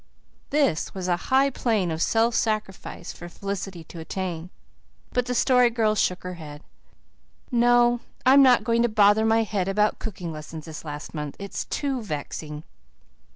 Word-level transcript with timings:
This 0.49 0.95
was 0.95 1.07
a 1.07 1.15
high 1.29 1.51
plane 1.51 1.91
of 1.91 2.01
self 2.01 2.33
sacrifice 2.33 3.13
for 3.13 3.29
Felicity 3.29 3.83
to 3.83 3.99
attain. 3.99 4.49
But 5.13 5.27
the 5.27 5.35
Story 5.35 5.69
Girl 5.69 5.93
shook 5.93 6.23
her 6.23 6.33
head. 6.33 6.63
"No, 7.51 7.99
I'm 8.25 8.41
not 8.41 8.63
going 8.63 8.81
to 8.81 8.89
bother 8.89 9.25
my 9.25 9.43
head 9.43 9.67
about 9.67 9.99
cooking 9.99 10.31
lessons 10.31 10.65
this 10.65 10.83
last 10.83 11.13
month. 11.13 11.35
It's 11.37 11.65
too 11.65 12.01
vexing." 12.01 12.63